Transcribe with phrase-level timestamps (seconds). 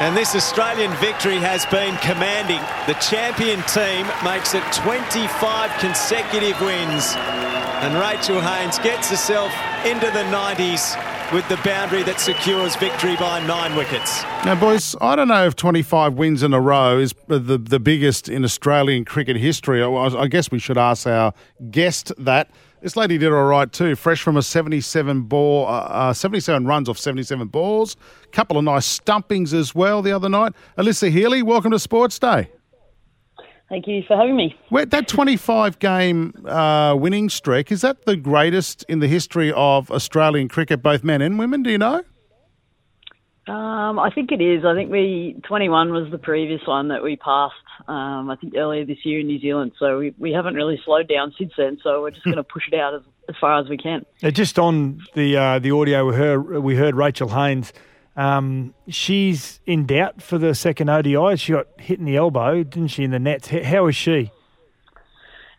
[0.00, 2.62] And this Australian victory has been commanding.
[2.86, 7.12] The champion team makes it 25 consecutive wins.
[7.84, 9.52] And Rachel Haynes gets herself
[9.84, 10.96] into the 90s
[11.34, 14.22] with the boundary that secures victory by nine wickets.
[14.46, 18.26] Now, boys, I don't know if 25 wins in a row is the, the biggest
[18.26, 19.82] in Australian cricket history.
[19.82, 21.34] I, I guess we should ask our
[21.70, 22.50] guest that.
[22.82, 26.88] This lady did all right too, fresh from a 77 ball, uh, uh, 77 runs
[26.88, 27.94] off 77 balls.
[28.32, 30.54] Couple of nice stumpings as well the other night.
[30.78, 32.48] Alyssa Healy, welcome to Sports Day.
[33.68, 34.56] Thank you for having me.
[34.70, 39.90] Where, that 25 game uh, winning streak, is that the greatest in the history of
[39.90, 41.62] Australian cricket, both men and women?
[41.62, 42.02] Do you know?
[43.46, 44.64] Um, I think it is.
[44.64, 47.54] I think we 21 was the previous one that we passed.
[47.88, 49.72] Um, I think earlier this year in New Zealand.
[49.78, 51.78] So we, we haven't really slowed down since then.
[51.82, 54.04] So we're just going to push it out as, as far as we can.
[54.20, 57.72] just on the uh, the audio we heard, we heard Rachel Haynes.
[58.16, 61.36] Um, she's in doubt for the second ODI.
[61.36, 63.48] She got hit in the elbow, didn't she, in the nets?
[63.48, 64.30] How is she?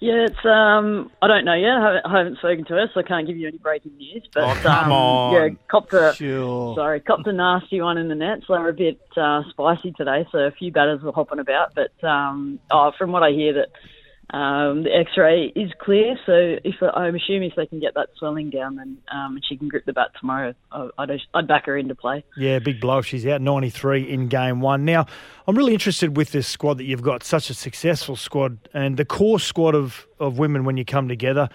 [0.00, 1.72] Yeah, it's um, I don't know yet.
[1.72, 4.26] I haven't, I haven't spoken to her, so I can't give you any breaking news.
[4.32, 5.34] But oh, come um, on.
[5.34, 6.74] yeah, copped a Sure.
[6.74, 8.46] sorry, copped a nasty one in the nets.
[8.48, 11.74] They were a bit uh, spicy today, so a few batters were hopping about.
[11.74, 13.68] But um, oh, from what I hear, that
[14.32, 16.16] um, the X-ray is clear.
[16.24, 19.56] So if I'm assuming if they can get that swelling down, then um, and she
[19.56, 22.24] can grip the bat tomorrow, I'd, I'd back her into play.
[22.36, 24.84] Yeah, big blow if she's out 93 in game one.
[24.84, 25.06] Now,
[25.46, 29.04] I'm really interested with this squad that you've got, such a successful squad, and the
[29.04, 31.48] core squad of, of women when you come together.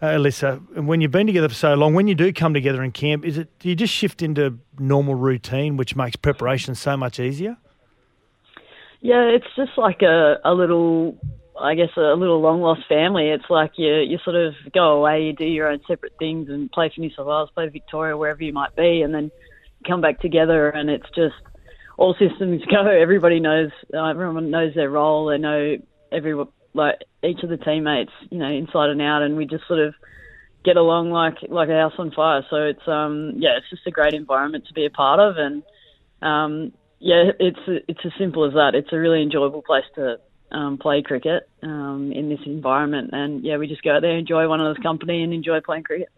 [0.00, 2.82] Uh, Alyssa, and when you've been together for so long, when you do come together
[2.82, 6.96] in camp, is it do you just shift into normal routine, which makes preparation so
[6.96, 7.56] much easier?
[9.00, 11.18] Yeah, it's just like a, a little,
[11.60, 13.28] I guess, a little long lost family.
[13.28, 16.70] It's like you you sort of go away, you do your own separate things, and
[16.70, 19.30] play for New South Wales, play Victoria, wherever you might be, and then
[19.86, 21.34] come back together, and it's just
[21.98, 22.88] all systems go.
[22.88, 25.26] Everybody knows, uh, everyone knows their role.
[25.26, 25.76] They know
[26.10, 26.34] every
[26.74, 29.94] like each of the teammates, you know, inside and out, and we just sort of
[30.64, 32.44] get along like like a house on fire.
[32.48, 35.62] So it's um yeah, it's just a great environment to be a part of, and
[36.22, 37.58] um yeah, it's
[37.88, 38.74] it's as simple as that.
[38.74, 40.18] It's a really enjoyable place to
[40.52, 44.48] um, play cricket um, in this environment, and yeah, we just go out there, enjoy
[44.48, 46.08] one another's company, and enjoy playing cricket.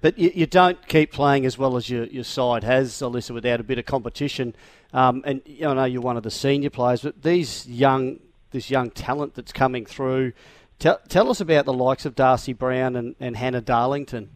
[0.00, 3.60] But you, you don't keep playing as well as your, your side has, Alyssa, without
[3.60, 4.54] a bit of competition.
[4.92, 8.18] Um, and you know, I know you're one of the senior players, but these young,
[8.50, 10.32] this young talent that's coming through,
[10.78, 14.30] tell, tell us about the likes of Darcy Brown and, and Hannah Darlington.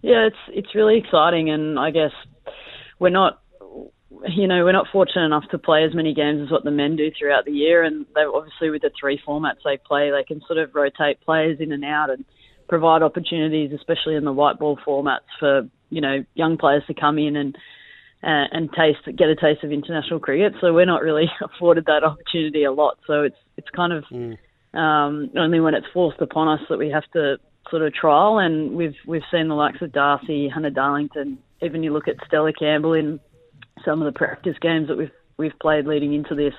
[0.00, 2.12] Yeah, it's it's really exciting, and I guess
[2.98, 3.40] we're not,
[4.28, 6.96] you know, we're not fortunate enough to play as many games as what the men
[6.96, 10.40] do throughout the year, and they obviously with the three formats they play, they can
[10.46, 12.24] sort of rotate players in and out and
[12.68, 17.18] provide opportunities, especially in the white ball formats for you know young players to come
[17.18, 17.56] in and
[18.22, 20.54] uh, and taste get a taste of international cricket.
[20.60, 22.98] So we're not really afforded that opportunity a lot.
[23.06, 24.04] So it's it's kind of
[24.72, 27.36] um, only when it's forced upon us that we have to
[27.70, 28.38] sort of trial.
[28.38, 31.38] And we've we've seen the likes of Darcy, Hannah Darlington.
[31.62, 33.20] Even you look at Stella Campbell in
[33.84, 36.54] some of the practice games that we've we've played leading into this,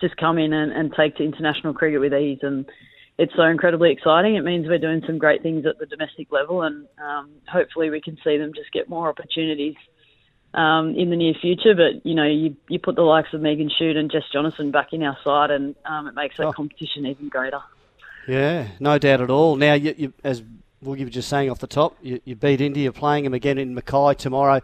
[0.00, 2.38] just come in and, and take to international cricket with ease.
[2.42, 2.66] And
[3.18, 4.34] it's so incredibly exciting.
[4.36, 8.00] It means we're doing some great things at the domestic level, and um, hopefully we
[8.00, 9.74] can see them just get more opportunities
[10.54, 11.74] um, in the near future.
[11.74, 14.88] But you know, you you put the likes of Megan Schutt and Jess Jonassen back
[14.92, 16.52] in our side, and um, it makes that Oh.
[16.52, 17.60] competition even greater.
[18.26, 19.56] Yeah, no doubt at all.
[19.56, 20.42] Now, you, you, as
[20.82, 23.34] well, you were just saying off the top, you, you beat India, you're playing them
[23.34, 24.60] again in Mackay tomorrow.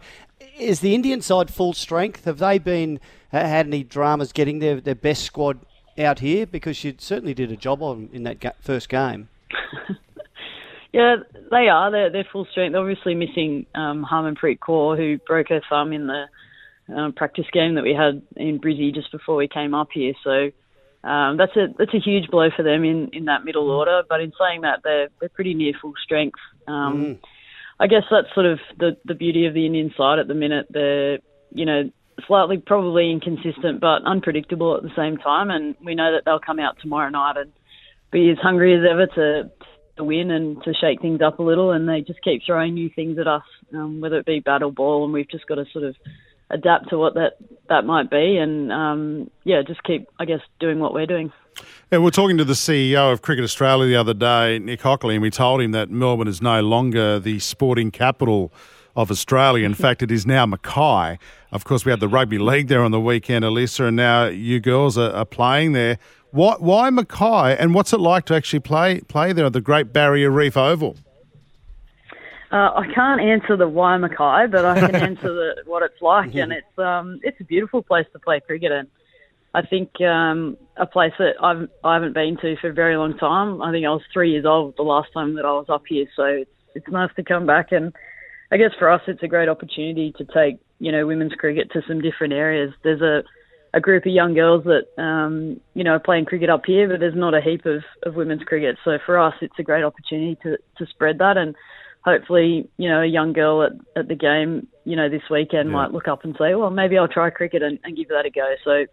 [0.57, 2.25] Is the Indian side full strength?
[2.25, 2.99] Have they been
[3.31, 5.59] had any dramas getting their, their best squad
[5.97, 6.45] out here?
[6.45, 9.29] Because you certainly did a job on in that first game.
[10.97, 11.17] Yeah,
[11.51, 11.91] they are.
[11.91, 12.75] They're, they're full strength.
[12.75, 16.25] Obviously missing um, Harmanpreet Kaur, who broke her thumb in the
[16.91, 20.13] um, practice game that we had in Brizzy just before we came up here.
[20.23, 20.49] So
[21.07, 24.01] um, that's a that's a huge blow for them in, in that middle order.
[24.09, 26.39] But in saying that, they're they're pretty near full strength.
[26.67, 27.19] Um,
[27.79, 30.67] I guess that's sort of the the beauty of the Indian side at the minute.
[30.69, 31.19] They're
[31.51, 31.91] you know
[32.25, 36.59] slightly probably inconsistent but unpredictable at the same time, and we know that they'll come
[36.59, 37.51] out tomorrow night and
[38.11, 39.51] be as hungry as ever to
[39.97, 41.71] to win and to shake things up a little.
[41.71, 43.43] And they just keep throwing new things at us,
[43.73, 45.95] um, whether it be battle ball, and we've just got to sort of
[46.49, 47.37] adapt to what that
[47.69, 51.31] that might be, and um, yeah, just keep I guess doing what we're doing.
[51.91, 55.15] Yeah, we are talking to the CEO of Cricket Australia the other day, Nick Hockley,
[55.15, 58.53] and we told him that Melbourne is no longer the sporting capital
[58.95, 59.65] of Australia.
[59.65, 61.17] In fact, it is now Mackay.
[61.51, 64.59] Of course, we had the rugby league there on the weekend, Alyssa, and now you
[64.59, 65.97] girls are, are playing there.
[66.31, 69.93] Why, why Mackay, and what's it like to actually play play there at the Great
[69.93, 70.97] Barrier Reef Oval?
[72.49, 76.33] Uh, I can't answer the why Mackay, but I can answer the, what it's like,
[76.35, 78.87] and it's um, it's a beautiful place to play cricket in.
[79.53, 83.17] I think um, a place that I've I haven't been to for a very long
[83.17, 83.61] time.
[83.61, 86.05] I think I was three years old the last time that I was up here,
[86.15, 87.71] so it's it's nice to come back.
[87.71, 87.93] And
[88.51, 91.81] I guess for us, it's a great opportunity to take you know women's cricket to
[91.85, 92.73] some different areas.
[92.81, 93.23] There's a
[93.73, 97.01] a group of young girls that um, you know are playing cricket up here, but
[97.01, 98.77] there's not a heap of, of women's cricket.
[98.85, 101.55] So for us, it's a great opportunity to to spread that and
[102.07, 105.73] hopefully, you know, a young girl at, at the game, you know, this weekend yeah.
[105.73, 108.29] might look up and say, well, maybe I'll try cricket and, and give that a
[108.29, 108.55] go.
[108.63, 108.85] So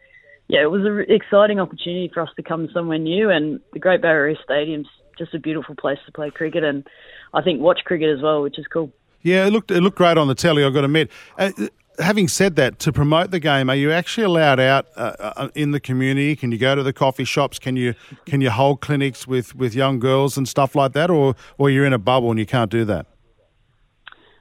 [0.48, 4.02] yeah, it was an exciting opportunity for us to come somewhere new, and the Great
[4.02, 6.86] Barrier Reef Stadium's just a beautiful place to play cricket, and
[7.32, 8.92] I think watch cricket as well, which is cool.
[9.22, 10.64] Yeah, it looked it looked great on the telly.
[10.64, 11.10] I've got to admit.
[11.38, 11.52] Uh,
[11.98, 15.70] having said that, to promote the game, are you actually allowed out uh, uh, in
[15.70, 16.36] the community?
[16.36, 17.58] Can you go to the coffee shops?
[17.58, 17.94] Can you
[18.26, 21.86] can you hold clinics with, with young girls and stuff like that, or or you're
[21.86, 23.06] in a bubble and you can't do that?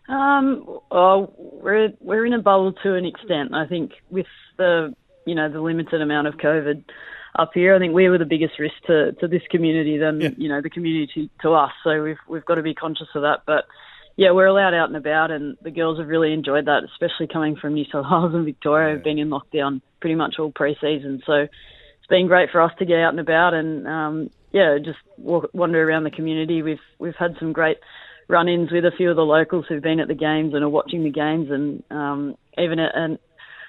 [0.09, 3.53] Um, well, we're we're in a bubble to an extent.
[3.53, 4.27] I think with
[4.57, 4.93] the
[5.25, 6.83] you know the limited amount of COVID
[7.37, 7.75] up here.
[7.75, 10.29] I think we were the biggest risk to, to this community than yeah.
[10.37, 11.71] you know the community to, to us.
[11.83, 13.43] So we've we've got to be conscious of that.
[13.45, 13.65] But
[14.15, 17.55] yeah, we're allowed out and about, and the girls have really enjoyed that, especially coming
[17.55, 18.89] from New South Wales and Victoria.
[18.89, 18.93] Yeah.
[18.95, 22.85] Have been in lockdown pretty much all pre-season, so it's been great for us to
[22.85, 26.61] get out and about and um, yeah, just walk, wander around the community.
[26.61, 27.77] We've we've had some great
[28.27, 31.03] run-ins with a few of the locals who've been at the games and are watching
[31.03, 33.19] the games, and um, even at, an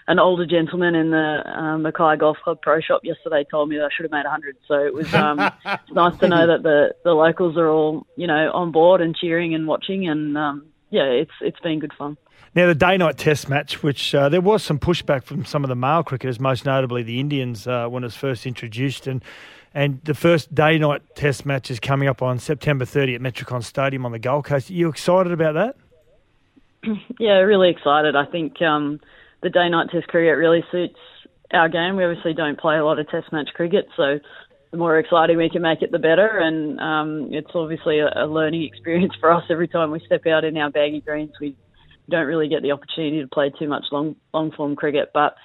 [0.07, 3.85] an older gentleman in the um, Mackay Golf Club Pro Shop yesterday told me that
[3.85, 4.57] I should have made 100.
[4.69, 8.27] So it was um, it's nice to know that the, the locals are all, you
[8.27, 10.09] know, on board and cheering and watching.
[10.09, 12.17] And um, yeah, it's it's been good fun.
[12.55, 15.69] Now, the day night test match, which uh, there was some pushback from some of
[15.69, 19.09] the male cricketers, most notably the Indians, uh, when it was first introduced.
[19.09, 19.25] And
[19.75, 23.65] and the first day night test match is coming up on September 30 at Metricon
[23.65, 24.71] Stadium on the Gold Coast.
[24.71, 25.77] Are you excited about that?
[27.19, 28.15] Yeah, really excited.
[28.15, 29.01] I think um,
[29.45, 30.99] the day night test cricket really suits
[31.53, 31.97] our game.
[31.97, 34.19] We obviously don't play a lot of test match cricket, so
[34.73, 36.39] the more exciting we can make it, the better.
[36.39, 40.45] And um, it's obviously a, a, learning experience for us every time we step out
[40.45, 41.33] in our baggy greens.
[41.41, 41.57] We
[42.11, 45.37] don't really get the opportunity to play too much long long form cricket, but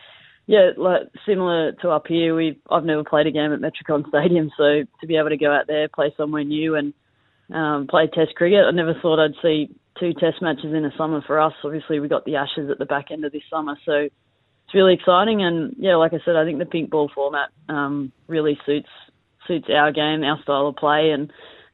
[0.48, 4.50] yeah, like similar to up here, we I've never played a game at Metricon Stadium,
[4.58, 6.94] so to be able to go out there, play somewhere new, and
[7.54, 9.70] um, play Test cricket, I never thought I'd see
[10.00, 11.54] two Test matches in a summer for us.
[11.64, 14.94] Obviously, we got the Ashes at the back end of this summer, so it's really
[14.94, 15.44] exciting.
[15.44, 18.90] And yeah, like I said, I think the pink ball format um, really suits
[19.48, 21.32] suits our game, our style of play, and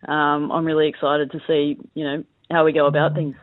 [0.07, 3.35] um, I'm really excited to see you know how we go about things.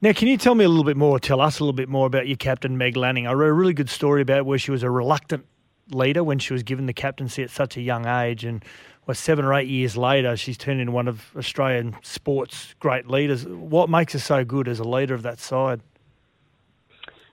[0.00, 2.06] Now, can you tell me a little bit more, tell us a little bit more
[2.06, 3.26] about your captain, Meg Lanning?
[3.26, 5.46] I read a really good story about where she was a reluctant
[5.90, 8.64] leader when she was given the captaincy at such a young age, and
[9.06, 13.46] well, seven or eight years later, she's turned into one of Australian sports great leaders.
[13.46, 15.80] What makes her so good as a leader of that side?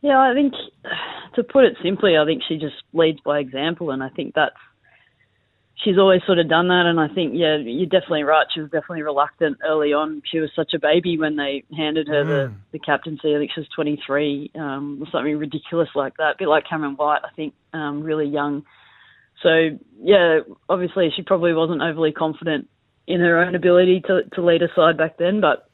[0.02, 0.54] Yeah, I think
[1.36, 4.56] to put it simply, I think she just leads by example, and I think that's
[5.84, 6.86] she's always sort of done that.
[6.86, 8.46] And I think, yeah, you're definitely right.
[8.54, 10.22] She was definitely reluctant early on.
[10.32, 12.28] She was such a baby when they handed her mm.
[12.28, 13.36] the, the captaincy.
[13.36, 16.36] I think she was 23 um, or something ridiculous like that.
[16.36, 18.64] A bit like Cameron White, I think, um, really young.
[19.44, 22.68] So yeah, obviously she probably wasn't overly confident
[23.08, 25.68] in her own ability to to lead a side back then, but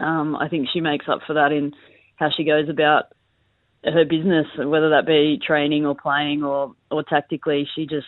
[0.00, 1.72] um, I think she makes up for that in
[2.16, 3.04] how she goes about
[3.84, 7.66] her business, whether that be training or playing or or tactically.
[7.74, 8.06] She just,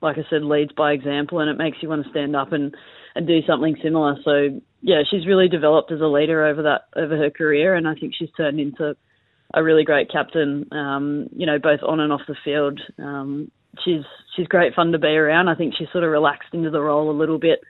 [0.00, 2.74] like I said, leads by example, and it makes you want to stand up and
[3.14, 4.16] and do something similar.
[4.24, 7.94] So yeah, she's really developed as a leader over that over her career, and I
[7.94, 8.96] think she's turned into
[9.54, 10.68] a really great captain.
[10.72, 12.80] Um, you know, both on and off the field.
[12.98, 13.50] Um,
[13.84, 14.04] she's
[14.34, 15.48] she's great fun to be around.
[15.48, 17.60] I think she sort of relaxed into the role a little bit.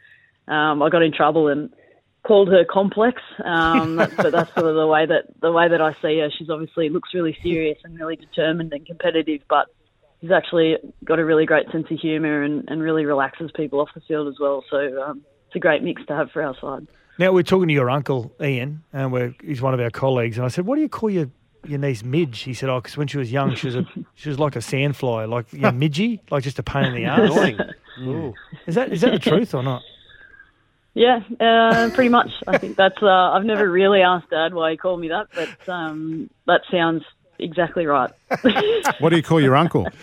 [0.48, 1.72] Um, I got in trouble and
[2.26, 5.92] called her complex, um, but that's sort of the way that the way that I
[5.94, 6.30] see her.
[6.36, 9.66] She's obviously looks really serious and really determined and competitive, but
[10.20, 13.90] she's actually got a really great sense of humour and, and really relaxes people off
[13.94, 14.64] the field as well.
[14.70, 16.86] So um, it's a great mix to have for our side.
[17.18, 20.36] Now we're talking to your uncle Ian, and we're, he's one of our colleagues.
[20.36, 21.30] And I said, "What do you call your
[21.68, 24.28] your niece Midge?" He said, "Oh, because when she was young, she was a she
[24.28, 27.30] was like a sandfly, like you know, Midgie, like just a pain in the ass."
[27.30, 27.58] Annoying.
[28.00, 28.34] Ooh.
[28.66, 29.82] Is that is that the truth or not?
[30.94, 32.30] Yeah, uh, pretty much.
[32.46, 33.02] I think that's.
[33.02, 37.04] Uh, I've never really asked Dad why he called me that, but um, that sounds
[37.38, 38.10] exactly right.
[38.98, 39.86] What do you call your uncle?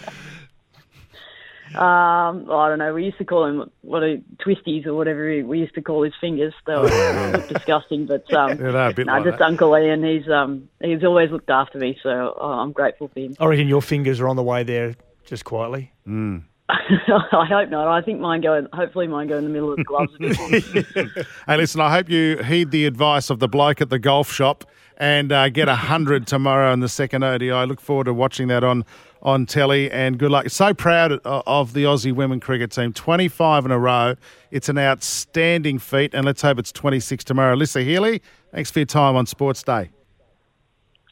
[1.75, 2.93] Um, I don't know.
[2.93, 6.03] We used to call him what are twisties or whatever we- we used to call
[6.03, 6.53] his fingers.
[6.67, 9.45] They were a disgusting, but um, Yeah, they're a bit no, like just that.
[9.45, 10.03] Uncle Ian.
[10.03, 13.35] He's um, he's always looked after me, so uh, I'm grateful for him.
[13.39, 15.91] I reckon your fingers are on the way there, just quietly.
[16.69, 17.87] I hope not.
[17.87, 18.65] I think mine go.
[18.73, 20.13] Hopefully, mine go in the middle of the gloves.
[20.19, 21.25] a.
[21.47, 24.63] Hey, listen, I hope you heed the advice of the bloke at the golf shop
[24.97, 27.51] and uh, get a 100 tomorrow in the second ODI.
[27.51, 28.85] I look forward to watching that on,
[29.23, 30.49] on telly and good luck.
[30.49, 32.93] So proud of, the Aussie women cricket team.
[32.93, 34.15] 25 in a row.
[34.51, 37.55] It's an outstanding feat, and let's hope it's 26 tomorrow.
[37.55, 39.89] Alyssa Healy, thanks for your time on Sports Day.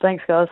[0.01, 0.49] Thanks, guys.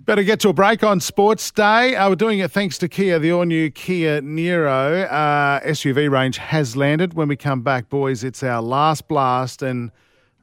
[0.00, 1.94] Better get to a break on Sports Day.
[1.94, 3.18] Uh, we're doing it thanks to Kia.
[3.18, 7.12] The all-new Kia Niro uh, SUV range has landed.
[7.12, 9.90] When we come back, boys, it's our last blast and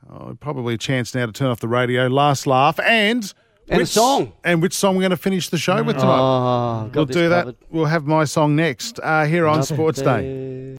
[0.07, 2.07] oh, probably a chance now to turn off the radio.
[2.07, 3.33] Last laugh and
[3.67, 4.33] And a which song.
[4.43, 6.19] And which song we're going to finish the show with tonight?
[6.19, 7.55] Oh, we'll this do that.
[7.69, 10.73] We'll have my song next uh, here on Sports Day.